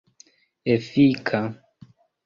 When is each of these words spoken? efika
efika 0.75 1.41